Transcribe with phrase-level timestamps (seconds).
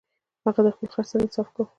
[0.45, 1.67] هغه د خپل خر سره انصاف کاوه.